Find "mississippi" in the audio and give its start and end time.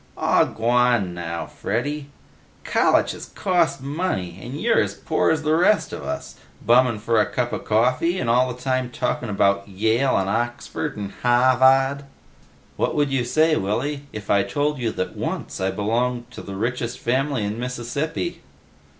17.59-18.41